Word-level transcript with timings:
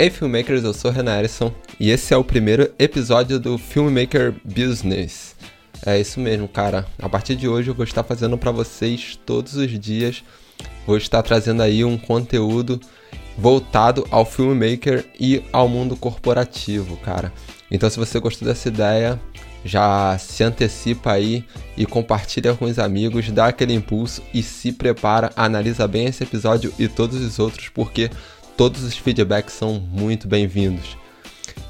Hey 0.00 0.08
Filmmakers, 0.08 0.64
eu 0.64 0.72
sou 0.72 0.90
Renan 0.90 1.18
Erison 1.18 1.52
e 1.78 1.90
esse 1.90 2.14
é 2.14 2.16
o 2.16 2.24
primeiro 2.24 2.72
episódio 2.78 3.38
do 3.38 3.58
Filmmaker 3.58 4.34
Business. 4.42 5.36
É 5.84 6.00
isso 6.00 6.18
mesmo, 6.18 6.48
cara. 6.48 6.86
A 6.98 7.06
partir 7.06 7.36
de 7.36 7.46
hoje 7.46 7.68
eu 7.68 7.74
vou 7.74 7.84
estar 7.84 8.02
fazendo 8.02 8.38
para 8.38 8.50
vocês 8.50 9.20
todos 9.26 9.56
os 9.56 9.78
dias. 9.78 10.24
Vou 10.86 10.96
estar 10.96 11.22
trazendo 11.22 11.62
aí 11.62 11.84
um 11.84 11.98
conteúdo 11.98 12.80
voltado 13.36 14.06
ao 14.10 14.24
filmmaker 14.24 15.04
e 15.20 15.42
ao 15.52 15.68
mundo 15.68 15.94
corporativo, 15.94 16.96
cara. 16.96 17.30
Então 17.70 17.90
se 17.90 17.98
você 17.98 18.18
gostou 18.18 18.48
dessa 18.48 18.68
ideia, 18.68 19.20
já 19.62 20.16
se 20.16 20.42
antecipa 20.42 21.12
aí 21.12 21.44
e 21.76 21.84
compartilha 21.84 22.54
com 22.54 22.64
os 22.64 22.78
amigos, 22.78 23.30
dá 23.30 23.48
aquele 23.48 23.74
impulso 23.74 24.22
e 24.32 24.42
se 24.42 24.72
prepara, 24.72 25.30
analisa 25.36 25.86
bem 25.86 26.06
esse 26.06 26.22
episódio 26.22 26.72
e 26.78 26.88
todos 26.88 27.20
os 27.20 27.38
outros, 27.38 27.68
porque 27.68 28.08
todos 28.60 28.84
os 28.84 28.94
feedbacks 28.94 29.54
são 29.54 29.80
muito 29.80 30.28
bem-vindos. 30.28 30.94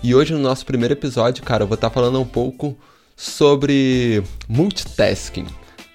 E 0.02 0.12
hoje 0.12 0.32
no 0.32 0.40
nosso 0.40 0.66
primeiro 0.66 0.92
episódio, 0.92 1.40
cara, 1.44 1.62
eu 1.62 1.68
vou 1.68 1.76
estar 1.76 1.88
falando 1.88 2.20
um 2.20 2.26
pouco 2.26 2.76
sobre 3.14 4.24
multitasking. 4.48 5.46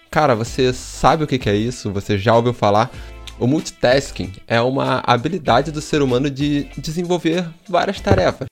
Cara, 0.09 0.33
você 0.35 0.71
sabe 0.71 1.25
o 1.25 1.27
que 1.27 1.49
é 1.49 1.53
isso? 1.53 1.91
Você 1.91 2.17
já 2.17 2.33
ouviu 2.33 2.53
falar? 2.53 2.89
O 3.37 3.45
multitasking 3.45 4.31
é 4.47 4.61
uma 4.61 5.03
habilidade 5.05 5.69
do 5.69 5.81
ser 5.81 6.01
humano 6.01 6.29
de 6.29 6.69
desenvolver 6.77 7.45
várias 7.67 7.99
tarefas. 7.99 8.47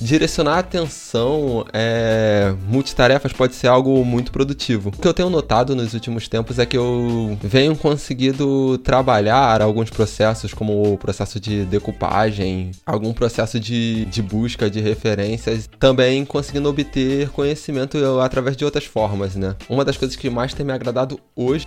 Direcionar 0.00 0.56
a 0.56 0.58
atenção 0.58 1.64
é, 1.72 2.54
multitarefas 2.68 3.32
pode 3.32 3.54
ser 3.54 3.68
algo 3.68 4.04
muito 4.04 4.30
produtivo. 4.30 4.90
O 4.90 4.92
que 4.92 5.08
eu 5.08 5.14
tenho 5.14 5.30
notado 5.30 5.74
nos 5.74 5.94
últimos 5.94 6.28
tempos 6.28 6.58
é 6.58 6.66
que 6.66 6.76
eu 6.76 7.38
venho 7.42 7.74
conseguido 7.74 8.78
trabalhar 8.78 9.62
alguns 9.62 9.88
processos, 9.88 10.52
como 10.52 10.92
o 10.92 10.98
processo 10.98 11.40
de 11.40 11.64
decupagem, 11.64 12.72
algum 12.84 13.12
processo 13.12 13.58
de, 13.58 14.04
de 14.04 14.20
busca 14.20 14.68
de 14.68 14.80
referências, 14.80 15.68
também 15.78 16.24
conseguindo 16.26 16.68
obter 16.68 17.30
conhecimento 17.30 17.98
através 18.20 18.56
de 18.56 18.64
outras 18.64 18.84
formas, 18.84 19.34
né? 19.34 19.56
Uma 19.68 19.84
das 19.84 19.96
coisas 19.96 20.16
que 20.16 20.28
mais 20.28 20.52
tem 20.52 20.66
me 20.66 20.72
agradado 20.72 21.18
hoje 21.34 21.66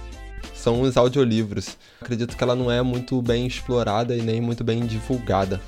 são 0.53 0.81
os 0.81 0.97
audiolivros. 0.97 1.77
Acredito 1.99 2.37
que 2.37 2.43
ela 2.43 2.55
não 2.55 2.71
é 2.71 2.81
muito 2.81 3.21
bem 3.21 3.47
explorada 3.47 4.15
e 4.15 4.21
nem 4.21 4.39
muito 4.39 4.63
bem 4.63 4.85
divulgada. 4.85 5.59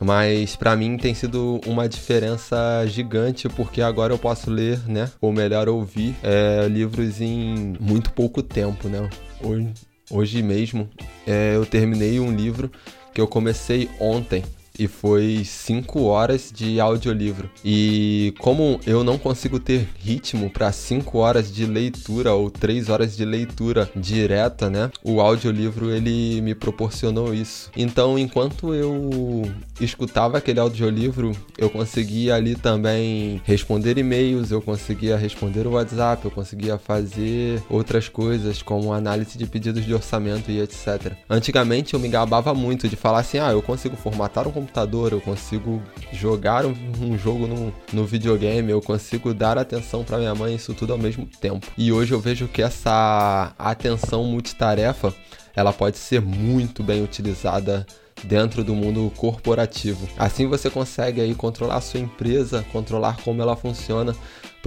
Mas 0.00 0.54
para 0.54 0.76
mim 0.76 0.96
tem 0.96 1.12
sido 1.14 1.60
uma 1.66 1.88
diferença 1.88 2.84
gigante 2.86 3.48
porque 3.48 3.82
agora 3.82 4.12
eu 4.12 4.18
posso 4.18 4.50
ler, 4.50 4.80
né? 4.88 5.10
Ou 5.20 5.32
melhor, 5.32 5.68
ouvir 5.68 6.14
é, 6.22 6.66
livros 6.68 7.20
em 7.20 7.74
muito 7.80 8.12
pouco 8.12 8.42
tempo, 8.42 8.88
né? 8.88 9.08
Hoje, 9.42 9.72
hoje 10.10 10.42
mesmo 10.42 10.88
é, 11.26 11.56
eu 11.56 11.66
terminei 11.66 12.20
um 12.20 12.34
livro 12.34 12.70
que 13.12 13.20
eu 13.20 13.26
comecei 13.26 13.88
ontem 13.98 14.44
e 14.78 14.86
foi 14.86 15.42
5 15.44 16.02
horas 16.04 16.52
de 16.54 16.80
audiolivro. 16.80 17.50
E 17.64 18.34
como 18.38 18.80
eu 18.86 19.02
não 19.02 19.18
consigo 19.18 19.58
ter 19.58 19.88
ritmo 19.98 20.50
para 20.50 20.70
5 20.72 21.18
horas 21.18 21.52
de 21.52 21.66
leitura 21.66 22.32
ou 22.32 22.50
3 22.50 22.88
horas 22.88 23.16
de 23.16 23.24
leitura 23.24 23.90
direta, 23.94 24.70
né? 24.70 24.90
O 25.02 25.20
audiolivro 25.20 25.90
ele 25.90 26.40
me 26.40 26.54
proporcionou 26.54 27.34
isso. 27.34 27.70
Então, 27.76 28.18
enquanto 28.18 28.74
eu 28.74 29.50
escutava 29.80 30.38
aquele 30.38 30.60
audiolivro, 30.60 31.32
eu 31.56 31.70
conseguia 31.70 32.34
ali 32.34 32.54
também 32.54 33.40
responder 33.44 33.98
e-mails, 33.98 34.50
eu 34.50 34.60
conseguia 34.60 35.16
responder 35.16 35.66
o 35.66 35.72
WhatsApp, 35.72 36.24
eu 36.24 36.30
conseguia 36.30 36.78
fazer 36.78 37.62
outras 37.68 38.08
coisas 38.08 38.62
como 38.62 38.92
análise 38.92 39.38
de 39.38 39.46
pedidos 39.46 39.84
de 39.84 39.94
orçamento 39.94 40.50
e 40.50 40.60
etc. 40.60 41.12
Antigamente 41.28 41.94
eu 41.94 42.00
me 42.00 42.08
gabava 42.08 42.54
muito 42.54 42.88
de 42.88 42.96
falar 42.96 43.20
assim: 43.20 43.38
"Ah, 43.38 43.52
eu 43.52 43.62
consigo 43.62 43.96
formatar 43.96 44.46
um 44.46 44.52
computador, 44.52 44.67
eu 45.10 45.20
consigo 45.20 45.82
jogar 46.12 46.64
um, 46.64 46.74
um 47.00 47.18
jogo 47.18 47.46
no, 47.46 47.74
no 47.92 48.04
videogame, 48.04 48.70
eu 48.70 48.80
consigo 48.80 49.34
dar 49.34 49.58
atenção 49.58 50.04
para 50.04 50.18
minha 50.18 50.34
mãe, 50.34 50.54
isso 50.54 50.74
tudo 50.74 50.92
ao 50.92 50.98
mesmo 50.98 51.26
tempo. 51.40 51.66
E 51.76 51.92
hoje 51.92 52.12
eu 52.12 52.20
vejo 52.20 52.46
que 52.48 52.62
essa 52.62 53.52
atenção 53.58 54.24
multitarefa, 54.24 55.12
ela 55.54 55.72
pode 55.72 55.98
ser 55.98 56.20
muito 56.20 56.82
bem 56.82 57.02
utilizada 57.02 57.86
dentro 58.24 58.64
do 58.64 58.74
mundo 58.74 59.12
corporativo. 59.16 60.08
Assim 60.16 60.46
você 60.46 60.70
consegue 60.70 61.20
aí 61.20 61.34
controlar 61.34 61.76
a 61.76 61.80
sua 61.80 62.00
empresa, 62.00 62.64
controlar 62.72 63.16
como 63.22 63.42
ela 63.42 63.56
funciona, 63.56 64.14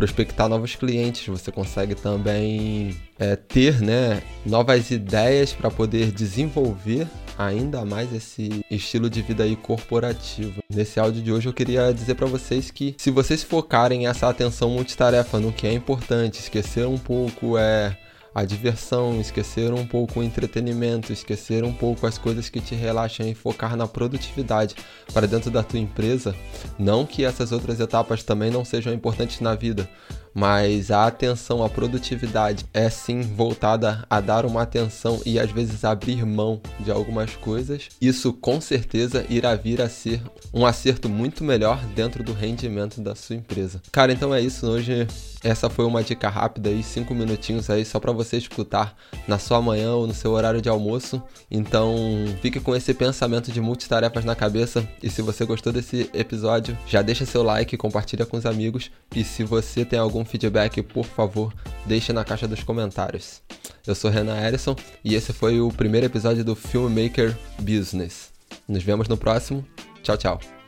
prospectar 0.02 0.50
novos 0.50 0.76
clientes. 0.76 1.28
Você 1.28 1.52
consegue 1.52 1.94
também 1.94 2.96
é, 3.20 3.36
ter 3.36 3.80
né, 3.80 4.24
novas 4.44 4.90
ideias 4.90 5.54
para 5.54 5.70
poder 5.70 6.12
desenvolver 6.12 7.08
ainda 7.38 7.86
mais 7.86 8.12
esse 8.12 8.66
estilo 8.70 9.08
de 9.12 9.22
vida 9.22 9.44
aí 9.44 9.56
corporativo. 9.56 10.64
Nesse 10.68 11.00
áudio 11.00 11.22
de 11.22 11.32
hoje 11.32 11.48
eu 11.48 11.54
queria 11.54 11.94
dizer 11.94 12.16
para 12.16 12.26
vocês 12.26 12.72
que 12.72 12.96
se 12.98 13.12
vocês 13.12 13.44
focarem 13.44 14.08
essa 14.08 14.28
atenção 14.28 14.72
multitarefa 14.72 15.40
no 15.40 15.54
que 15.54 15.68
é 15.68 15.74
importante, 15.74 16.40
esquecer 16.40 16.88
um 16.88 16.98
pouco 16.98 17.56
é 17.56 17.96
a 18.34 18.46
diversão, 18.46 19.20
esquecer 19.20 19.74
um 19.74 19.86
pouco 19.86 20.20
o 20.20 20.24
entretenimento, 20.24 21.12
esquecer 21.12 21.64
um 21.64 21.74
pouco 21.74 22.08
as 22.08 22.18
coisas 22.18 22.50
que 22.50 22.62
te 22.62 22.76
relaxam 22.76 23.28
e 23.28 23.36
focar 23.36 23.76
na 23.76 23.88
produtividade 23.88 24.76
para 25.14 25.28
dentro 25.28 25.52
da 25.52 25.64
tua 25.64 25.80
empresa. 25.80 26.36
Não 26.80 27.06
que 27.06 27.26
essas 27.26 27.52
outras 27.52 27.80
etapas 27.80 28.24
também 28.24 28.50
não 28.50 28.64
sejam 28.64 28.94
importantes 28.94 29.42
na 29.42 29.54
vida, 29.54 29.90
mas 30.34 30.92
a 30.92 31.08
atenção 31.08 31.64
à 31.64 31.70
produtividade 31.70 32.66
é 32.74 32.90
sim 32.90 33.22
voltada 33.22 34.06
a 34.10 34.22
dar 34.22 34.46
uma 34.46 34.62
atenção 34.62 35.22
e 35.26 35.40
às 35.40 35.52
vezes 35.52 35.84
abrir 35.84 36.26
mão 36.26 36.62
de 36.80 36.92
algumas 36.92 37.36
coisas. 37.36 37.90
Isso 38.00 38.32
com 38.34 38.62
certeza 38.62 39.26
irá 39.30 39.56
vir 39.56 39.82
a 39.82 39.90
ser 39.90 40.22
um 40.54 40.66
acerto 40.66 41.10
muito 41.10 41.44
melhor 41.44 41.84
dentro 41.96 42.24
do 42.24 42.34
rendimento 42.34 43.02
da 43.02 43.16
sua 43.16 43.36
empresa. 43.36 43.82
Cara, 43.92 44.14
então 44.14 44.34
é 44.34 44.42
isso. 44.42 44.68
Hoje 44.68 45.08
essa 45.44 45.70
foi 45.70 45.86
uma 45.86 46.04
dica 46.04 46.30
rápida 46.30 46.70
aí, 46.70 46.84
cinco 46.84 47.14
minutinhos 47.14 47.70
aí 47.70 47.84
só 47.84 48.00
para 48.00 48.14
você 48.24 48.38
escutar 48.38 48.96
na 49.28 49.38
sua 49.38 49.62
manhã 49.62 49.94
ou 49.94 50.08
no 50.08 50.14
seu 50.14 50.32
horário 50.32 50.62
de 50.62 50.70
almoço. 50.70 51.22
Então 51.50 51.96
fique 52.42 52.60
com 52.60 52.76
esse 52.76 52.94
pensamento 52.94 53.52
de 53.52 53.62
multitarefas 53.62 54.26
na 54.26 54.36
cabeça 54.36 54.88
e 55.02 55.10
se 55.10 55.22
você 55.22 55.46
gostou 55.46 55.72
desse 55.74 56.10
episódio, 56.14 56.78
já 56.88 57.02
deixa 57.02 57.26
seu 57.26 57.44
like, 57.44 57.76
compartilha 57.78 58.26
com 58.26 58.38
os 58.38 58.46
amigos 58.46 58.92
e 59.16 59.24
se 59.24 59.44
você 59.44 59.84
tem 59.84 60.00
algum 60.00 60.24
feedback, 60.24 60.82
por 60.82 61.06
favor, 61.06 61.54
deixe 61.86 62.14
na 62.14 62.24
caixa 62.24 62.48
dos 62.48 62.64
comentários. 62.64 63.42
Eu 63.86 63.96
sou 63.96 64.12
Renan 64.12 64.40
Erison 64.40 64.76
e 65.04 65.16
esse 65.16 65.34
foi 65.34 65.60
o 65.60 65.70
primeiro 65.70 66.06
episódio 66.06 66.44
do 66.44 66.56
Filmmaker 66.56 67.38
Business. 67.60 68.32
Nos 68.68 68.84
vemos 68.84 69.08
no 69.08 69.18
próximo. 69.18 69.66
Tchau, 70.04 70.18
tchau. 70.18 70.61